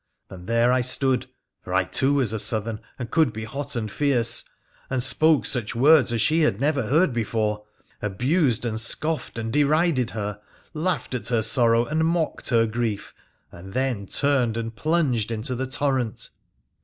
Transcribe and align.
And 0.31 0.47
there 0.47 0.71
I 0.71 0.81
stood— 0.81 1.27
for 1.63 1.75
I 1.75 1.83
too 1.83 2.15
was 2.15 2.33
a 2.33 2.39
Southern, 2.39 2.79
and 2.97 3.11
could 3.11 3.31
be 3.31 3.43
hot 3.43 3.75
and 3.75 3.91
fierce— 3.91 4.43
and 4.89 5.03
spoke 5.03 5.45
such 5.45 5.75
words 5.75 6.11
as 6.11 6.21
she 6.23 6.41
had 6.41 6.59
never 6.59 6.87
heard 6.87 7.13
before— 7.13 7.65
abused 8.01 8.65
and 8.65 8.79
scoffed 8.81 9.37
and 9.37 9.53
derided 9.53 10.09
her: 10.09 10.41
laughed 10.73 11.13
at 11.13 11.27
her 11.27 11.43
sorrow 11.43 11.85
and 11.85 12.03
mocked 12.03 12.49
her 12.49 12.65
grief, 12.65 13.13
and 13.51 13.75
then 13.75 14.07
turned 14.07 14.57
and 14.57 14.75
plunged 14.75 15.29
into 15.29 15.53
the 15.53 15.67
torrent. 15.67 16.31